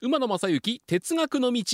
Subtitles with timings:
[0.00, 1.64] 馬野正幸哲学の道。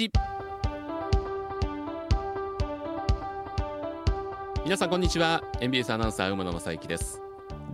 [4.64, 5.42] 皆さんこんにちは。
[5.60, 7.20] NBS アナウンサー馬野正幸です。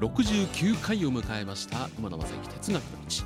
[0.00, 3.24] 69回を迎えました馬野正幸哲学の道。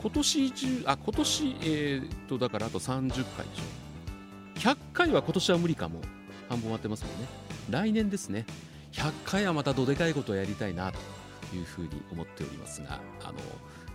[0.00, 4.70] 今年中あ今年えー、っとだからあと30回でしょ。
[4.70, 6.00] 100回は今年は無理かも。
[6.48, 7.26] 半分終わってますもんね。
[7.70, 8.46] 来年ですね。
[8.92, 13.38] 100回はまたどでかいことをやりたいなというふうに思っておりますがあの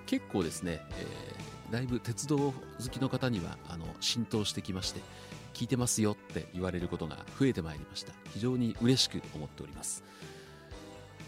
[0.05, 2.53] 結構ですね、えー、だいぶ鉄道好
[2.89, 5.01] きの方にはあの浸透してきまして
[5.53, 8.11] 聞いてますよって言われることが増えてまいりました。
[8.33, 10.03] 非常に嬉しく思っております。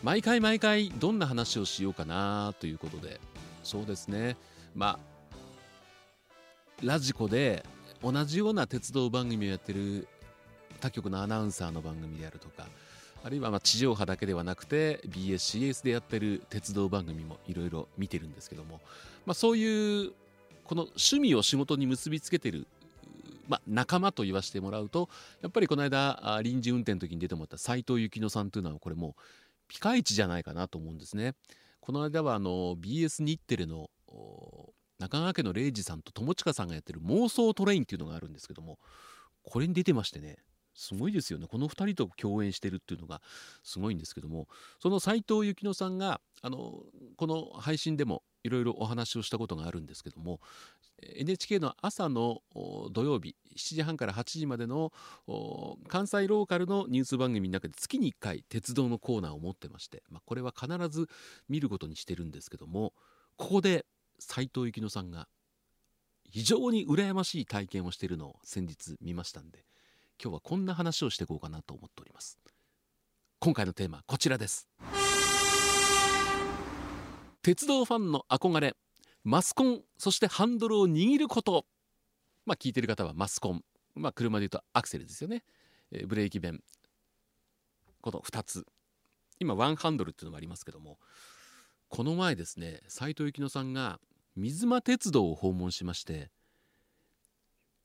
[0.03, 3.19] 毎回毎回どんな話をしようかなということで。
[3.63, 4.37] そうですね。
[4.75, 5.17] まあ
[6.83, 7.65] ラジコで
[8.03, 10.07] 同じような鉄道番組をやってる
[10.79, 12.67] 他局のアナウンサーの番組であるとか
[13.23, 18.79] あるいはま地上波だけではなくて BSCS でやってる鉄道番組もいろいろ見てるんですけども、
[19.25, 20.11] まあ、そういう
[20.67, 22.67] この趣味を仕事に結びつけてる、
[23.47, 25.09] ま、仲間と言わせてもらうと
[25.41, 29.21] やっぱりこの間臨時運転の時に出てもらった斎藤幸乃さんというのはこれもう
[29.69, 31.33] ピカイチじゃないかなと思うんですね。
[31.79, 33.89] この間はあの BS 日テレの
[34.99, 38.77] 中川家の礼二さんと友近さんがやってる妄想トレインっていうのがあるんですけども
[39.43, 40.37] これに出てましてね
[40.73, 43.21] すごいですよねこの2人と共演してるっていうのが
[43.63, 44.47] すごいんですけども
[44.81, 46.83] その斎藤幸乃さんがあの
[47.15, 50.39] この配信でもいろいろお話をしたことがあるんですけども
[51.01, 52.41] NHK の朝の
[52.91, 54.91] 土曜日7時半から8時までの
[55.87, 61.07] 関西ローカルのニュース番組の中で月に1回鉄道のコーナーを持ってまして、まあ、これは必ず
[61.49, 62.93] 見ることにしてるんですけども
[63.35, 63.85] ここで
[64.17, 65.27] 斎藤幸乃さんが
[66.23, 69.65] 非常に羨ましい体験をしているのを先日見ましたんで
[70.21, 72.39] 今日はこんな話をしていこうかなと思っております。
[73.39, 74.67] 今回のテーマはこちらです。
[77.47, 78.75] 鉄道ファンの憧れ
[79.23, 81.65] マスコンそしてハンドルを握ること。
[82.45, 83.63] まあ聞いてる方はマスコン。
[83.95, 85.45] まあ車で言うとアクセルですよね、
[85.93, 86.61] えー、ブレーキ弁。
[88.01, 88.65] この2つ。
[89.39, 90.99] 今ワンハンドルっていうのもありますけども。
[91.87, 94.01] この前ですね斎藤幸乃さんが
[94.35, 96.31] 水間鉄道を訪問しまして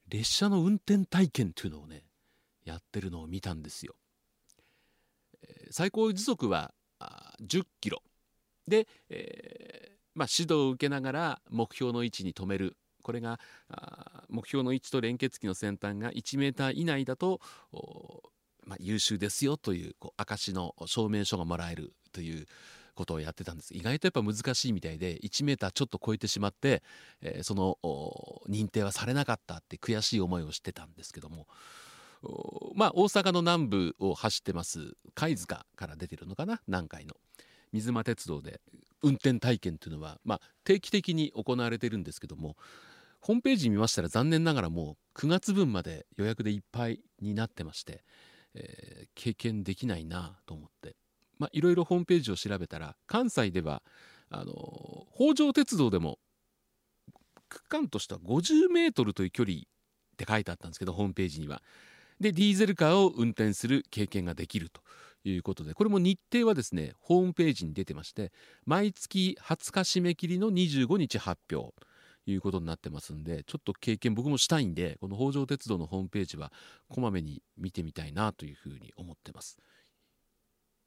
[0.09, 2.03] 列車の運転体験というのをね
[2.65, 3.95] やってるのを見たんですよ。
[5.41, 6.75] え、最高時速は
[7.41, 8.03] 10キロ。
[8.67, 12.77] で、えー、まあ、指導を受けながら目標の位置に止める。
[13.03, 13.41] これが
[14.29, 17.41] 目標の位置と連結機の先端が1メーター以内だと、
[18.65, 22.47] まあ、優秀ですよというこう証の証明書がもらえるという
[22.95, 23.75] ことをやってたんです。
[23.75, 26.83] 意外とやっぱ難しいみたいで1メーターちょっと超えてしまって、
[27.23, 27.79] えー、その
[28.49, 31.49] 認定はされなかったって悔しい思いをしてたんですけども。
[32.77, 36.63] まあ大阪の南部を走ってます貝塚から出てるのかな？
[36.69, 37.17] 南海の。
[37.73, 38.61] 水間鉄道で
[39.03, 42.57] 運転体験というのは、まあ、定期的に行われているんですけども
[43.21, 48.05] ホームページ見ましたら残念ながらもう9月分まで予約でいっぱいになってまして、
[48.55, 50.97] えー、経験できないなと思って。
[51.39, 53.83] まあいろいろホームページを調べたら関西では
[54.31, 56.19] あの北条鉄道でも
[57.49, 59.61] 区間としては50メートルという距離っ
[60.17, 61.63] て書いてあったんですけどホームページには。
[62.21, 64.81] でディーゼルカーを運転する経験ができると。
[65.25, 68.33] いうことでこれも日程はですねホームページに出てまして
[68.67, 76.53] 毎月20日締め切りの25日発表ということになってますんでちょっと経験僕もしたいんでこの北条鉄道のホームページは
[76.89, 79.59] こまめに見てみたいなというふうに思ってます。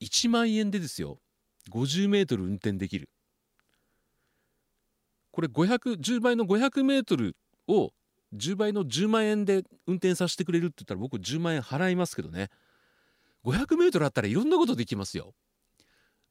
[0.01, 1.19] 1万円でですよ
[1.72, 3.09] 50メートル運転できる。
[5.31, 7.35] これ510倍の500メートル
[7.68, 7.91] を
[8.34, 12.50] 10倍の10万円で運転させてくれるって言ったら僕10万円払いますけどね。
[13.45, 15.33] 500m あったらいろんなことできますよ。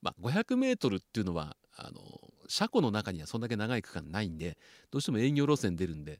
[0.01, 2.01] まあ、500m っていうのはあの
[2.47, 4.57] 車庫の中にはそんだけ長い区間ないんで
[4.91, 6.19] どうしても営業路線出るんで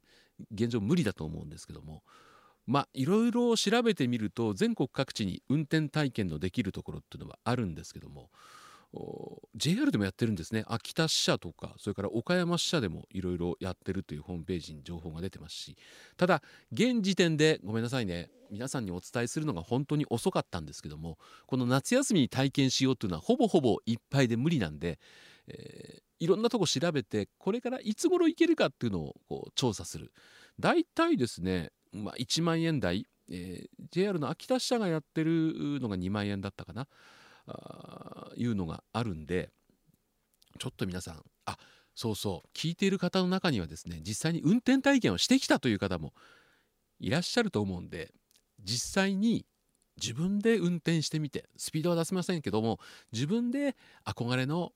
[0.51, 2.03] 現状無理だと思うんですけども
[2.65, 8.31] まあいろいろ調べてみると全国各地に運転体験のできるところっていうのはあるんですけども
[9.55, 10.63] JR でもやってるんですね。
[10.67, 15.77] 秋田支社とかそれから岡山支社でもいろいろやってるというホームページに情報が出てますし。
[16.17, 24.99] ただ現時点でごめんなさいね皆さんにお伝えするのが本当に遅かったんですけどもこの夏休みに体験しようというのはほぼほぼいっぱいで無理なんで、
[25.47, 30.11] えー、いろんなとこ調べてこれからいつ頃行けるかっていうのをこう調査する。
[30.59, 36.87] 大体ですね、まあ、1万円台、えー、JR の秋田支社がやってるのが2万円だったかな。
[37.47, 39.49] あいうのがあるんで
[40.59, 41.57] ちょっと皆さんあ
[41.95, 46.13] そうそう聞いている方の中にはですね実際に運転体験をしてきたという方も
[46.99, 48.13] いらっしゃると思うんで
[48.63, 49.45] 実際に
[50.01, 52.79] 自分で運転してみてスピードは出せませんけども
[53.13, 53.75] 自分で
[54.05, 54.73] 憧れの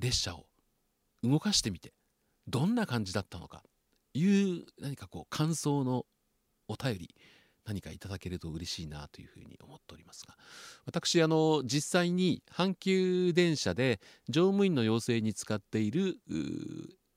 [0.00, 0.46] 列車を
[1.22, 1.92] 動かしてみて
[2.48, 3.62] どんな感じだったのか
[4.14, 6.06] いう何かこう感想の
[6.68, 7.14] お便り
[7.66, 10.36] 何かいただけると嬉しいなというふうに思っておりますが。
[10.86, 16.18] 私あの実際に阪急電車で乗務員の養成に使っている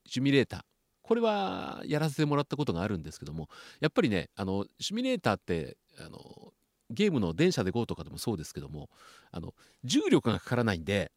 [0.06, 0.62] シミュレーター。
[1.04, 3.48] これはやらせてもらったことがあるんですけども
[3.80, 6.52] やっぱりねあのシミュレーターってあの
[6.90, 8.90] ゲームの電車で GO とかでもそうですけども
[9.32, 9.54] あの
[9.86, 11.14] 重力がかからないんで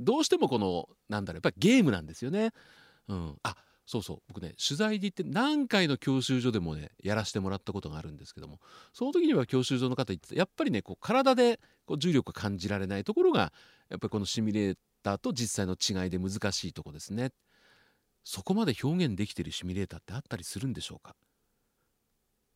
[0.00, 2.50] どうしてもこのなんだろうやっぱりゲームなんですよね。
[3.08, 3.56] うん、あ
[3.90, 4.22] そうそう。
[4.28, 8.60] 僕ね取材で行って何回の教習所でもねやらせてもらったことがあるんですけども
[8.92, 13.50] その時には教習所の方言ってやっぱりねこう体でこう重力が感じられないところが
[13.88, 17.30] やっぱりこのシミュレーターと実際の違いで難しいとこですね。
[18.24, 21.16] そこまで表現できてるシミュレーターってあったりするんでしょうか？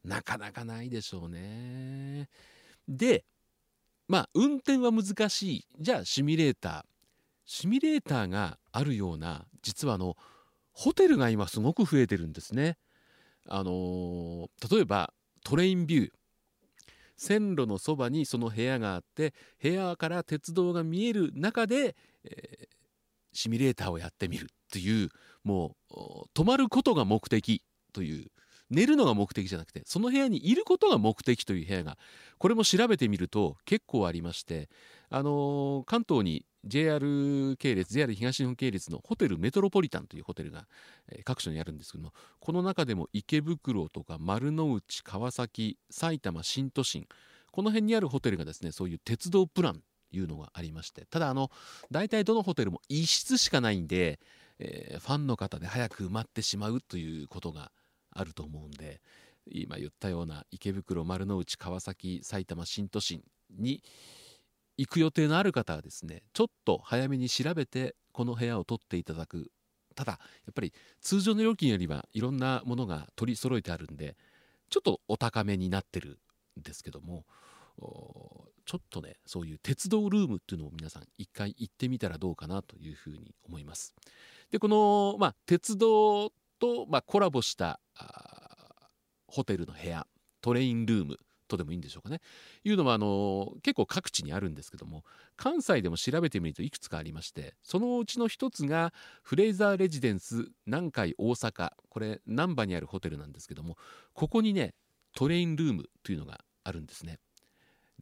[0.05, 2.29] なかなかないでしょうね。
[2.87, 3.25] で
[4.07, 5.67] まあ運転は難しい。
[5.81, 6.83] じゃあシミュレーター。
[7.47, 10.17] シミュレーターがあるような実はあの
[10.73, 12.77] ホテルが今すごく増えてるんですね。
[13.49, 15.13] あのー、例えば
[15.45, 16.11] トレインビュー
[17.17, 22.67] 線路のそばにその部屋があって部屋から鉄道が見える中で、えー、
[23.33, 25.09] シミュレーターをやってみるという
[25.45, 28.27] もう泊まることが目的という
[28.71, 31.99] 寝るのが目的じゃなくてその部屋にいることが目的という部屋が
[32.39, 34.69] これも調べてみると結構ありまして
[35.11, 40.67] あのー、関東に JR 系列 JR 東日本系列のホテルメトロポリタンというホテルが、
[41.25, 47.07] 各所にあるんですけどもこの中でも池袋とか丸の内川崎埼玉新都心
[47.51, 51.51] この辺にあるホテルがですねそういう鉄道プランというのがありましてただあの
[51.91, 54.21] 大体どのホテルも1室しかないんで、
[54.59, 57.73] えー、ファンの方で早く埋まってしまうということが
[58.15, 59.01] あると思うんで
[59.51, 63.23] 今言ったような池袋丸の内川崎埼玉新都心
[63.59, 63.83] に
[64.83, 69.51] 行く予定のある方はですねちょっと早めに調べてこの部屋を取っていただく。
[69.95, 70.19] ただや
[70.51, 74.17] っぱり通常の料金よりはいろんなものが取り揃えてあるんで
[74.71, 76.19] ちょっとお高めになってる
[76.59, 77.27] んですけども
[78.65, 83.95] ちょっとねそういう鉄道ルームっていうのを皆さん一回行ってみたらどうかなというふうに思います。
[84.51, 87.81] でこの、まあ、鉄道と、まあ、コラボした
[89.27, 90.07] ホテルの部屋
[90.41, 91.19] トレインルーム
[91.53, 92.21] とでもいいんでしょうかね。
[92.65, 95.05] いうのはあの結構各地にあるんですけども
[95.37, 101.73] 関西でも調べてみるといくつかありましてそのうちの一つがフレイザーレジデンス南海大阪。
[101.89, 103.77] これ難波にあるホテルなんですけども
[104.15, 104.75] ここにね
[105.15, 107.19] トレインルームというのがあるんですね。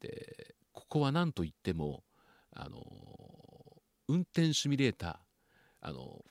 [0.00, 2.05] でここは何といっても
[2.53, 2.81] あの
[4.08, 5.17] 運転シミュレーター。
[5.82, 6.25] あの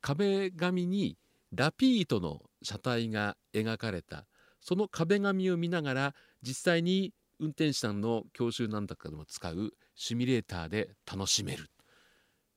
[0.00, 1.16] 壁紙に
[1.52, 4.26] ラピートの車体が描かれた。
[4.60, 11.66] その壁紙を見ながら実際に運転手さんの教習なんだかでも使うシミュレーターで楽しめる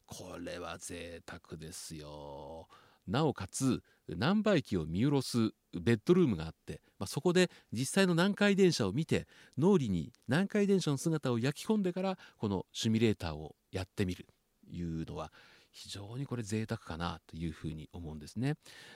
[0.06, 2.68] これは贅沢ですよ
[3.08, 14.28] なおかつ南波駅を見下ろすベッドルームがあって、まあ、そこで実際の南海電車を見て脳裏に南海電車の姿を焼き込んでからこのシミュレーターをやってみる
[14.70, 15.32] というのは
[15.72, 18.56] 非常にこれ贅沢かなというふうに思うんですね。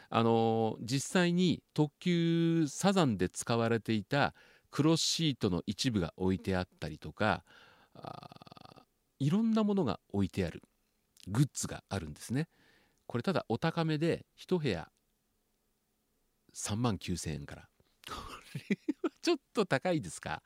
[0.09, 4.33] あの実際に特急サザンで使われていた
[4.75, 7.45] クロスシートの一部が置いてあったりとか
[9.19, 10.63] いろんなものが置いてある
[11.29, 12.49] グッズがあるんですね。
[13.07, 14.89] これただお高めで1部屋
[16.53, 17.69] 3万9000円から。
[18.05, 18.15] こ
[18.53, 20.43] れはちょっと高いですか？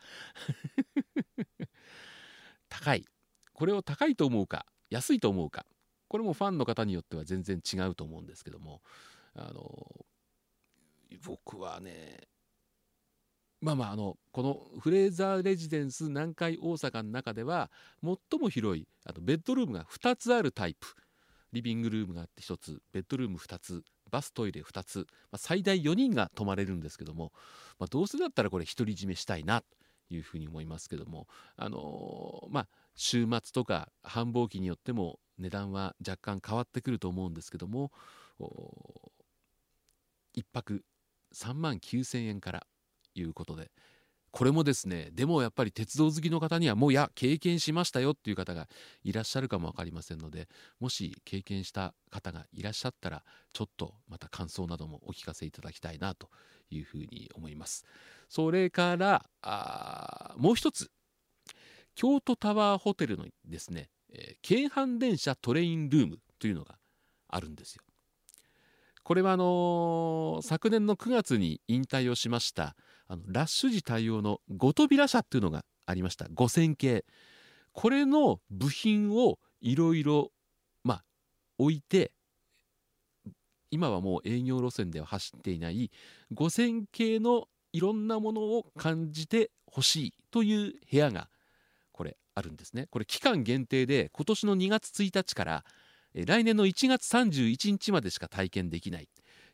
[2.69, 3.05] 高い。
[3.53, 5.65] これを高いと思うか安いと思うか
[6.07, 8.83] これもファンの方によっては全然違うと思うんですけども
[9.33, 10.05] あの
[11.24, 12.27] 僕はね
[13.62, 17.70] まあまああのこのフレーザーレジデンス南海大阪の中では
[18.01, 20.88] 最も広いあとベッドルームが2つあるタイプ。
[21.51, 27.32] リビングルームがあって1つベッドルーム2つバストイレ2つ、まあ、最大4人が泊まれるんですけども、
[27.80, 29.68] まあ、どうせだったらこれ独り占めしたいなと
[30.10, 37.92] いうふうに思いますけどもあのー、まあ週末とか繁忙期によっても値段は若干変わってくると思うんですけども
[40.36, 40.84] 1泊
[41.34, 42.68] 3万9000円から
[43.16, 43.72] いうことで。
[44.32, 48.68] これもですねでもやっぱり鉄道好きの方にはもうや経験しましたよっていう方が
[49.04, 50.48] いらっしゃるかも分かりませんので
[50.80, 53.24] もし経験した方がいらっしゃったら
[53.54, 56.30] ちょっとまた感想などもお聞かせいただきたいなと
[56.70, 57.86] いうふうに思います。
[58.28, 60.92] それからあもう一つ。
[61.96, 66.75] 京都タワーホテルのですねえー、京阪電車トレインルームというのが
[67.28, 67.84] あるんですよ。
[69.10, 72.75] これはあの、昨年の9月に引退をしました
[73.08, 76.25] あのラッシュ時対応のゴトビラ車っていうのがありました。
[76.25, 77.06] 5000系。
[77.72, 80.30] これの部品をいろいろ
[80.84, 81.04] まあ
[81.58, 82.12] 置いて
[83.72, 85.89] 今はもう営業路線では走っていない
[86.32, 91.30] 5000系のいろんなものを感じてほしいという部屋が
[91.94, 92.86] これあるんですね。
[92.92, 95.66] これ期間限定で今年の2月1日から
[96.13, 99.08] 来年の1月31日までしか体験できない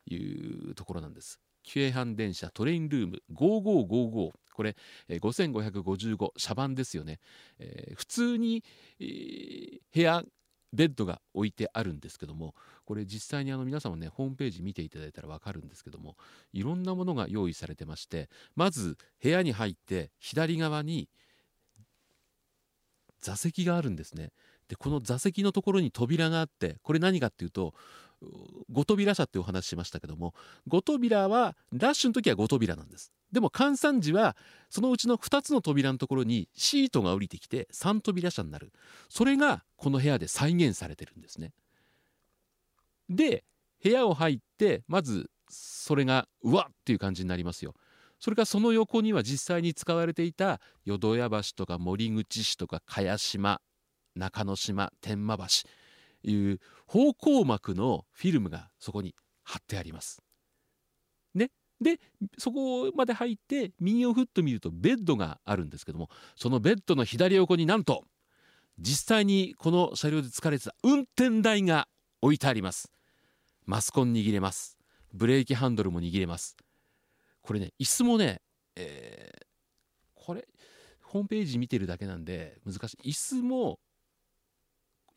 [0.07, 1.39] というところなんです。
[1.63, 4.75] 京阪電車トレインルーム5555これ、
[5.09, 7.19] えー、5555車番ですよね、
[7.59, 8.63] えー、普通に、
[8.99, 10.23] えー、部屋
[10.71, 12.53] ベッドが置いてあるんですけども
[12.85, 16.15] これ実際にあの皆さんもねホームページ見ていただいたら分かるんですけども
[16.53, 21.09] いろんなものが用意されてましてまず部屋に入って左側に
[23.21, 24.31] 座席があるんですね。
[24.67, 27.73] でこの座席のところに扉があってこれ何かっていうと
[28.71, 30.33] 5扉車ってお話ししましたけども
[30.69, 33.11] 5扉はラッシュの時は5扉なんです。
[33.31, 34.37] でも換算時は
[34.69, 38.71] そのうちの2つの扉のところにシートが降りてきて3扉車になる。
[39.09, 41.51] それがこの部屋で再現されてるんですね。
[43.09, 43.43] で
[43.83, 47.75] 部屋を入ってまずそれがうわっっていう感じになりますよ。
[48.19, 53.59] それからその横には実際に使われていた淀屋橋とか森口市とか茅島
[54.15, 55.69] 中之島天満橋
[56.31, 60.21] いう方向幕のフィルムがそこに貼ってあります。
[61.33, 61.99] ね、で
[62.37, 68.05] そこまで入って右をふっと見るとベッドがあるんですけどもそのベッドの左横になんと
[68.79, 71.87] 実際にこの車両で使われてた運転台が
[72.21, 72.91] 置いてあります。
[73.65, 74.77] マスコン握れます。
[75.13, 76.57] ブレーキハンドルも握れます。
[77.41, 78.41] これね椅子もね、
[78.75, 79.45] えー、
[80.15, 80.47] これ
[81.01, 83.11] ホームページ見てるだけなんで難しい。
[83.11, 83.79] 椅子も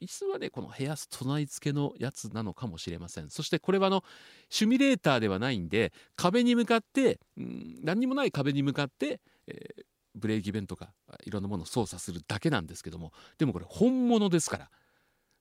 [0.01, 3.31] 椅子はねこの部屋備え付けのやつなのかもしれません。
[3.31, 4.05] そしてこれはあの
[4.49, 10.93] シミュレーターではないんで壁に向かって、うん、何にもない壁に向かって、えー、ブレーキ弁とか
[11.25, 13.13] いろんなものを操作するだけなんですけども。
[13.39, 14.71] でもこれ本物ですから。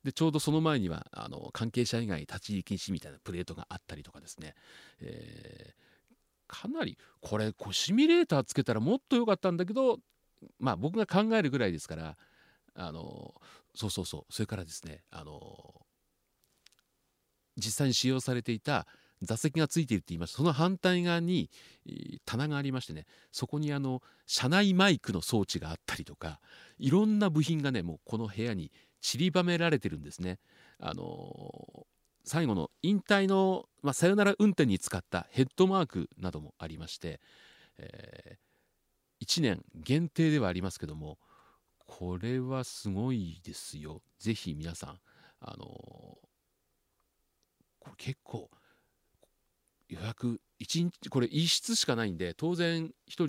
[0.04, 4.54] でちょうどその前にはあの関係者以外立ち入り禁止みたいなプレートがあったりとかですね、
[5.02, 6.16] えー、
[6.48, 10.00] かなりこれこうシミュレーターつけたらもっと良かったんだけど
[10.60, 12.16] まあ僕が考えるぐらいですから
[12.76, 13.34] あの
[13.78, 15.86] そうそうそうそれからですねあの
[17.58, 18.88] 実際に使用されていた
[19.22, 21.52] 座席がついているって言いましたその反対側に
[22.26, 26.40] 棚がありましてねそこにあの車内マイクの装置があったりとか
[26.80, 30.40] いろんな部品がねもうこの部屋に散りばめられてるんですね。
[30.80, 31.86] あの
[32.24, 37.22] 最後の引退の、まあ、さよなら運転に使ったヘッドマークなどもありまして、
[37.78, 41.20] えー、1年限定ではありますけども
[41.88, 44.02] これはすごいですよ。
[44.20, 45.00] ぜひ皆さん、
[45.40, 46.20] あのこ
[47.88, 48.50] れ結構
[49.90, 53.26] 予約1日これ1室しかないんで当然1人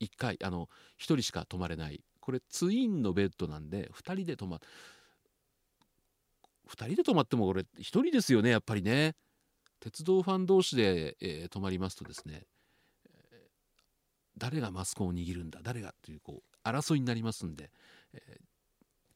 [0.00, 0.68] 1回あの
[0.98, 2.02] 1人しか泊まれない。
[2.20, 4.60] これツインのベッドなんで2人で泊ま
[6.68, 9.16] 2人で泊まってもこれ1人ですよねやっぱりね。
[9.80, 12.46] 鉄道ファン同士で、えー、泊まりますとですね、
[14.38, 17.70] 誰がマスコンを握るんだ誰がというこう争いになりますんで、
[18.14, 18.40] えー、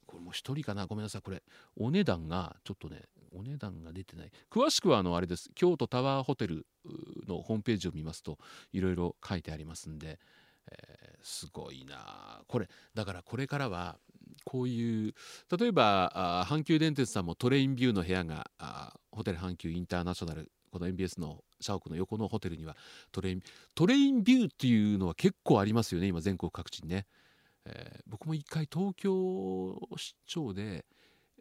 [0.07, 0.87] これも1人かな？
[0.87, 1.43] ごめんなさいこれ。
[1.76, 4.31] お値段がちょっとねお値段が出てない。
[4.50, 5.50] 詳しくはあのあれです。
[5.55, 6.67] 京都タワーホテル
[7.26, 8.38] のホームページを見ますと
[8.73, 10.19] いろいろ書いてありますんで、
[10.71, 12.43] えー、すごいな。
[12.47, 13.99] これだからこれからは
[14.45, 15.15] こういう
[15.59, 18.50] 例えば阪急電鉄さんもトレインビューの部屋が
[19.11, 22.76] ホテル阪急インターナショナルこの MBS の社屋の横のホテルには
[23.11, 23.43] トレイン
[23.75, 27.07] トレインビューっていうのは結構ありますよね今全国各地にね。
[27.66, 29.11] えー、僕も一回東京
[29.96, 30.85] 出張で、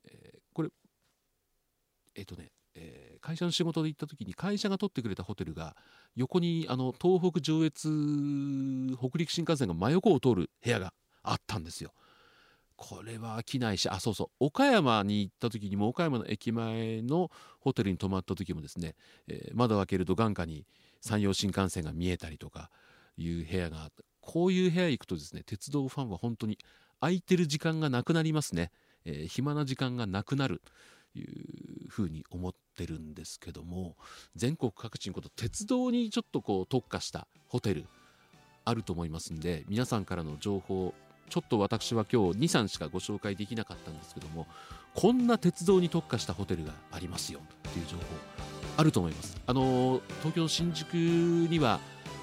[0.06, 0.70] えー、これ
[2.16, 5.76] えっ、ー、とね、え会社の仕事で行った時に会社が取ってくれたホテルが
[6.16, 7.90] 横にあの東北上越
[8.98, 11.94] 北陸新幹線が真横を通る部屋があったんですよ。
[12.78, 18.96] これは飽きないしあそうそう岡山に行った時にも岡山の駅前のホテルに泊まった時もですね、
[19.28, 20.66] え窓を開けると眼下に
[21.00, 22.70] 山陽新幹線が見えたりとか
[23.18, 26.58] いう部屋があったこういう部屋行くとですね鉄道ファンは本当に
[27.00, 28.72] 空いてる時間がなくなりますね、
[29.06, 30.62] えー、暇な時間がなくなる
[31.14, 33.96] というふうに思ってるんですけども
[34.36, 37.86] 全国各地にこと鉄道にちょっとこう特化したホテル
[38.66, 40.94] あると思いますんで皆さんからの情報
[41.30, 44.48] ちょっと私は今日23しかご紹介できなかったんですけども
[44.94, 47.40] こんな鉄道に特化したホテルがありますよ
[47.70, 48.04] っていう情報
[48.78, 49.38] あると思います。
[49.46, 51.80] あの東京新宿には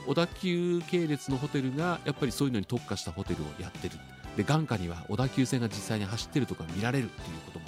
[0.06, 3.96] 小田急系列のホテルがやっぱりそういうのに特化したホテルをやってる
[4.36, 7.66] で眼下には小田急線が実際に走ってるとか見られるっていうことも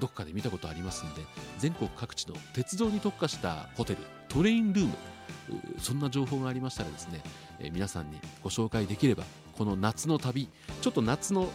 [0.00, 1.22] どっかで見たことありますんで
[1.58, 4.92] 全国各地の鉄道に特化したホテルトレインルーム。
[5.78, 7.20] そんな情報がありましたらですね、
[7.60, 9.24] え、皆さんにご紹介できれば
[9.56, 10.48] この夏の旅
[10.82, 11.48] ちょっと夏の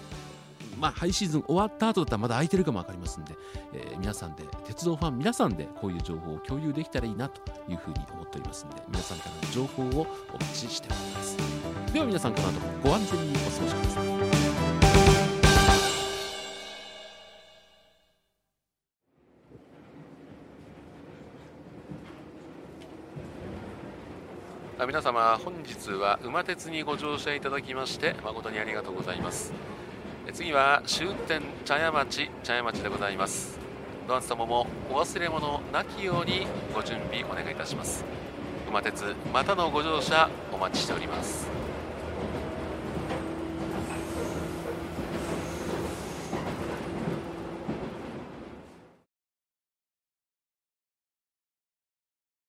[0.80, 3.36] まあ、ハイシーズン終わった後だったらまだ空いてるかも分かりますんで、
[3.74, 11.38] えー、皆さんで鉄道ファン皆さんでこういう情報を共有できたらいいなというふうに思っておりますので皆さんからの情報をお待ちしております。
[11.94, 14.04] では皆さんこの後もご安全にお過ごしくださ
[14.48, 14.52] い。
[24.88, 29.54] 皆様本日は馬鉄にご乗車いただきまして誠にありがとうございます。
[30.34, 33.60] 次は終点茶屋町茶屋町でございます。
[34.08, 38.06] ドアン様もお忘れ物なきようにご準備お願いいたします。
[38.70, 41.61] 馬鉄またのご乗車お待ちしております。